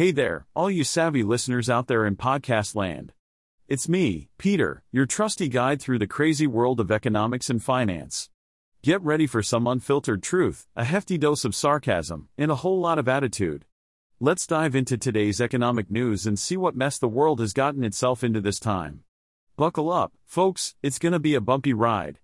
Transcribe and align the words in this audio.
Hey 0.00 0.12
there, 0.12 0.46
all 0.56 0.70
you 0.70 0.82
savvy 0.82 1.22
listeners 1.22 1.68
out 1.68 1.86
there 1.86 2.06
in 2.06 2.16
podcast 2.16 2.74
land. 2.74 3.12
It's 3.68 3.86
me, 3.86 4.30
Peter, 4.38 4.82
your 4.90 5.04
trusty 5.04 5.46
guide 5.46 5.82
through 5.82 5.98
the 5.98 6.06
crazy 6.06 6.46
world 6.46 6.80
of 6.80 6.90
economics 6.90 7.50
and 7.50 7.62
finance. 7.62 8.30
Get 8.80 9.02
ready 9.02 9.26
for 9.26 9.42
some 9.42 9.66
unfiltered 9.66 10.22
truth, 10.22 10.66
a 10.74 10.84
hefty 10.84 11.18
dose 11.18 11.44
of 11.44 11.54
sarcasm, 11.54 12.30
and 12.38 12.50
a 12.50 12.54
whole 12.54 12.80
lot 12.80 12.98
of 12.98 13.08
attitude. 13.08 13.66
Let's 14.18 14.46
dive 14.46 14.74
into 14.74 14.96
today's 14.96 15.38
economic 15.38 15.90
news 15.90 16.24
and 16.24 16.38
see 16.38 16.56
what 16.56 16.74
mess 16.74 16.96
the 16.96 17.06
world 17.06 17.38
has 17.38 17.52
gotten 17.52 17.84
itself 17.84 18.24
into 18.24 18.40
this 18.40 18.58
time. 18.58 19.04
Buckle 19.58 19.92
up, 19.92 20.14
folks, 20.24 20.76
it's 20.82 20.98
gonna 20.98 21.18
be 21.18 21.34
a 21.34 21.42
bumpy 21.42 21.74
ride. 21.74 22.20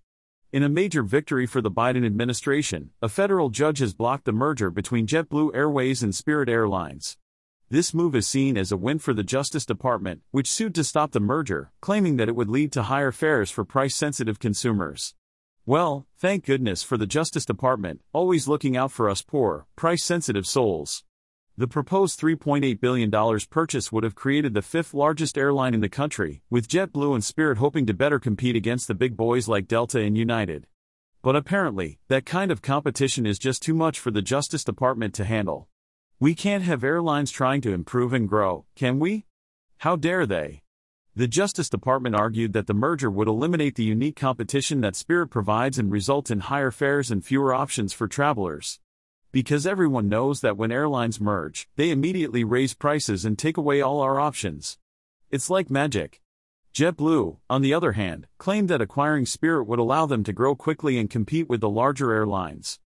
In 0.51 0.63
a 0.63 0.67
major 0.67 1.03
victory 1.03 1.45
for 1.45 1.61
the 1.61 1.69
Biden 1.69 2.07
administration, 2.07 2.89
a 3.03 3.07
federal 3.07 3.51
judge 3.51 3.77
has 3.77 3.93
blocked 3.93 4.25
the 4.25 4.31
merger 4.31 4.71
between 4.71 5.05
JetBlue 5.05 5.53
Airways 5.53 6.01
and 6.01 6.15
Spirit 6.15 6.49
Airlines. 6.49 7.19
This 7.69 7.93
move 7.93 8.15
is 8.15 8.25
seen 8.25 8.57
as 8.57 8.71
a 8.71 8.77
win 8.77 8.97
for 8.97 9.13
the 9.13 9.25
Justice 9.25 9.65
Department, 9.65 10.21
which 10.31 10.49
sued 10.49 10.73
to 10.75 10.85
stop 10.85 11.11
the 11.11 11.19
merger, 11.19 11.73
claiming 11.81 12.15
that 12.15 12.29
it 12.29 12.35
would 12.35 12.49
lead 12.49 12.71
to 12.71 12.83
higher 12.83 13.11
fares 13.11 13.51
for 13.51 13.65
price 13.65 13.93
sensitive 13.93 14.39
consumers. 14.39 15.15
Well, 15.65 16.07
thank 16.17 16.45
goodness 16.45 16.81
for 16.81 16.95
the 16.95 17.05
Justice 17.05 17.43
Department, 17.43 17.99
always 18.13 18.47
looking 18.47 18.77
out 18.77 18.93
for 18.93 19.09
us 19.09 19.21
poor, 19.21 19.65
price 19.75 20.01
sensitive 20.01 20.47
souls. 20.47 21.03
The 21.57 21.67
proposed 21.67 22.21
$3.8 22.21 22.79
billion 22.79 23.11
purchase 23.49 23.91
would 23.91 24.05
have 24.05 24.15
created 24.15 24.53
the 24.53 24.61
fifth 24.61 24.93
largest 24.93 25.37
airline 25.37 25.73
in 25.73 25.81
the 25.81 25.89
country, 25.89 26.41
with 26.49 26.69
JetBlue 26.69 27.15
and 27.15 27.23
Spirit 27.23 27.57
hoping 27.57 27.85
to 27.87 27.93
better 27.93 28.17
compete 28.17 28.55
against 28.55 28.87
the 28.87 28.95
big 28.95 29.17
boys 29.17 29.49
like 29.49 29.67
Delta 29.67 29.99
and 29.99 30.17
United. 30.17 30.67
But 31.21 31.35
apparently, 31.35 31.99
that 32.07 32.25
kind 32.25 32.49
of 32.49 32.61
competition 32.61 33.25
is 33.25 33.37
just 33.37 33.61
too 33.61 33.73
much 33.73 33.99
for 33.99 34.09
the 34.09 34.21
Justice 34.21 34.63
Department 34.63 35.13
to 35.15 35.25
handle. 35.25 35.67
We 36.19 36.33
can't 36.33 36.63
have 36.63 36.83
airlines 36.83 37.29
trying 37.29 37.61
to 37.61 37.73
improve 37.73 38.11
and 38.11 38.27
grow, 38.27 38.65
can 38.75 38.97
we? 38.97 39.27
How 39.77 39.95
dare 39.95 40.25
they? 40.25 40.63
The 41.15 41.27
Justice 41.27 41.69
Department 41.69 42.15
argued 42.15 42.53
that 42.53 42.65
the 42.65 42.73
merger 42.73 43.11
would 43.11 43.27
eliminate 43.27 43.75
the 43.75 43.83
unique 43.83 44.15
competition 44.15 44.81
that 44.81 44.95
Spirit 44.95 45.27
provides 45.27 45.77
and 45.77 45.91
result 45.91 46.31
in 46.31 46.39
higher 46.39 46.71
fares 46.71 47.11
and 47.11 47.23
fewer 47.23 47.53
options 47.53 47.93
for 47.93 48.07
travelers. 48.07 48.79
Because 49.31 49.67
everyone 49.67 50.09
knows 50.09 50.41
that 50.41 50.57
when 50.57 50.71
airlines 50.71 51.21
merge, 51.21 51.69
they 51.75 51.91
immediately 51.91 52.43
raise 52.43 52.73
prices 52.73 53.23
and 53.23 53.37
take 53.37 53.57
away 53.57 53.81
all 53.81 54.01
our 54.01 54.19
options. 54.19 54.79
It's 55.29 55.51
like 55.51 55.69
magic. 55.69 56.23
JetBlue, 56.73 57.37
on 57.47 57.61
the 57.61 57.75
other 57.75 57.91
hand, 57.91 58.25
claimed 58.39 58.69
that 58.69 58.81
acquiring 58.81 59.27
Spirit 59.27 59.67
would 59.67 59.77
allow 59.77 60.07
them 60.07 60.23
to 60.23 60.33
grow 60.33 60.55
quickly 60.55 60.97
and 60.97 61.11
compete 61.11 61.47
with 61.47 61.61
the 61.61 61.69
larger 61.69 62.11
airlines. 62.11 62.79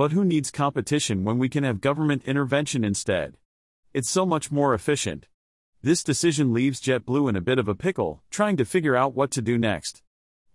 But 0.00 0.12
who 0.12 0.24
needs 0.24 0.50
competition 0.50 1.24
when 1.24 1.36
we 1.36 1.50
can 1.50 1.62
have 1.62 1.82
government 1.82 2.22
intervention 2.24 2.84
instead? 2.84 3.36
It's 3.92 4.08
so 4.08 4.24
much 4.24 4.50
more 4.50 4.72
efficient. 4.72 5.26
This 5.82 6.02
decision 6.02 6.54
leaves 6.54 6.80
JetBlue 6.80 7.28
in 7.28 7.36
a 7.36 7.42
bit 7.42 7.58
of 7.58 7.68
a 7.68 7.74
pickle, 7.74 8.22
trying 8.30 8.56
to 8.56 8.64
figure 8.64 8.96
out 8.96 9.14
what 9.14 9.30
to 9.32 9.42
do 9.42 9.58
next. 9.58 10.02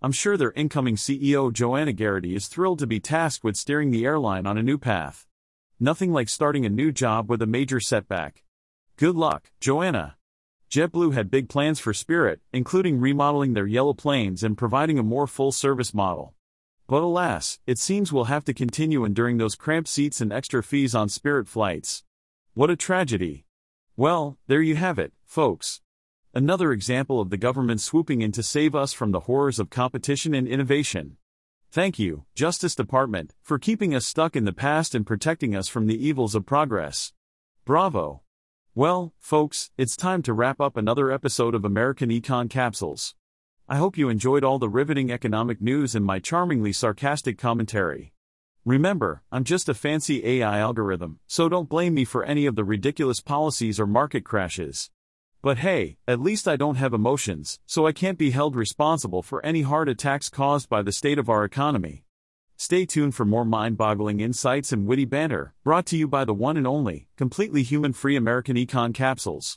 I'm 0.01 0.11
sure 0.11 0.35
their 0.35 0.51
incoming 0.53 0.95
CEO 0.95 1.53
Joanna 1.53 1.93
Geraghty 1.93 2.35
is 2.35 2.47
thrilled 2.47 2.79
to 2.79 2.87
be 2.87 2.99
tasked 2.99 3.43
with 3.43 3.55
steering 3.55 3.91
the 3.91 4.03
airline 4.03 4.47
on 4.47 4.57
a 4.57 4.63
new 4.63 4.79
path. 4.79 5.27
Nothing 5.79 6.11
like 6.11 6.27
starting 6.27 6.65
a 6.65 6.69
new 6.69 6.91
job 6.91 7.29
with 7.29 7.39
a 7.43 7.45
major 7.45 7.79
setback. 7.79 8.41
Good 8.97 9.15
luck, 9.15 9.51
Joanna. 9.59 10.15
JetBlue 10.71 11.13
had 11.13 11.29
big 11.29 11.49
plans 11.49 11.79
for 11.79 11.93
Spirit, 11.93 12.39
including 12.51 12.99
remodeling 12.99 13.53
their 13.53 13.67
yellow 13.67 13.93
planes 13.93 14.41
and 14.41 14.57
providing 14.57 14.97
a 14.97 15.03
more 15.03 15.27
full 15.27 15.51
service 15.51 15.93
model. 15.93 16.33
But 16.87 17.01
alas, 17.01 17.59
it 17.65 17.79
seems 17.79 18.13
we'll 18.13 18.25
have 18.25 18.45
to 18.45 18.53
continue 18.53 19.05
enduring 19.05 19.37
those 19.37 19.55
cramped 19.55 19.89
seats 19.89 20.21
and 20.21 20.31
extra 20.31 20.61
fees 20.61 20.93
on 20.93 21.09
Spirit 21.09 21.47
flights. 21.47 22.03
What 22.53 22.69
a 22.69 22.75
tragedy. 22.75 23.45
Well, 23.97 24.37
there 24.45 24.61
you 24.61 24.75
have 24.75 24.99
it, 24.99 25.11
folks. 25.25 25.81
Another 26.33 26.71
example 26.71 27.19
of 27.19 27.31
the 27.31 27.37
government 27.37 27.81
swooping 27.81 28.21
in 28.21 28.31
to 28.33 28.43
save 28.43 28.75
us 28.75 28.93
from 28.93 29.11
the 29.11 29.21
horrors 29.21 29.57
of 29.57 29.71
competition 29.71 30.35
and 30.35 30.47
innovation. 30.47 31.17
Thank 31.71 31.97
you, 31.97 32.25
Justice 32.35 32.75
Department, 32.75 33.33
for 33.41 33.57
keeping 33.57 33.95
us 33.95 34.05
stuck 34.05 34.35
in 34.35 34.45
the 34.45 34.53
past 34.53 34.93
and 34.93 35.07
protecting 35.07 35.55
us 35.55 35.67
from 35.67 35.87
the 35.87 36.07
evils 36.07 36.35
of 36.35 36.45
progress. 36.45 37.13
Bravo. 37.65 38.21
Well, 38.75 39.13
folks, 39.17 39.71
it's 39.75 39.95
time 39.95 40.21
to 40.21 40.33
wrap 40.33 40.61
up 40.61 40.77
another 40.77 41.11
episode 41.11 41.55
of 41.55 41.65
American 41.65 42.09
Econ 42.09 42.47
Capsules. 42.47 43.15
I 43.67 43.77
hope 43.77 43.97
you 43.97 44.09
enjoyed 44.09 44.43
all 44.43 44.59
the 44.59 44.69
riveting 44.69 45.11
economic 45.11 45.59
news 45.59 45.95
and 45.95 46.05
my 46.05 46.19
charmingly 46.19 46.71
sarcastic 46.71 47.39
commentary. 47.39 48.13
Remember, 48.63 49.23
I'm 49.31 49.43
just 49.43 49.67
a 49.67 49.73
fancy 49.73 50.23
AI 50.23 50.59
algorithm, 50.59 51.19
so 51.25 51.49
don't 51.49 51.67
blame 51.67 51.95
me 51.95 52.05
for 52.05 52.23
any 52.23 52.45
of 52.45 52.55
the 52.55 52.63
ridiculous 52.63 53.21
policies 53.21 53.79
or 53.79 53.87
market 53.87 54.23
crashes. 54.23 54.91
But 55.41 55.57
hey, 55.57 55.97
at 56.07 56.21
least 56.21 56.47
I 56.47 56.57
don't 56.57 56.75
have 56.75 56.93
emotions, 56.93 57.59
so 57.65 57.87
I 57.87 57.91
can't 57.91 58.19
be 58.19 58.29
held 58.29 58.55
responsible 58.55 59.23
for 59.23 59.43
any 59.43 59.63
heart 59.63 59.89
attacks 59.89 60.29
caused 60.29 60.69
by 60.69 60.83
the 60.83 60.91
state 60.91 61.17
of 61.17 61.27
our 61.27 61.43
economy. 61.43 62.03
Stay 62.57 62.85
tuned 62.85 63.15
for 63.15 63.25
more 63.25 63.45
mind 63.45 63.77
boggling 63.77 64.19
insights 64.19 64.71
and 64.71 64.85
witty 64.85 65.05
banter, 65.05 65.55
brought 65.63 65.87
to 65.87 65.97
you 65.97 66.07
by 66.07 66.23
the 66.23 66.35
one 66.35 66.55
and 66.55 66.67
only, 66.67 67.07
completely 67.17 67.63
human 67.63 67.93
free 67.93 68.15
American 68.15 68.57
Econ 68.57 68.93
Capsules. 68.93 69.53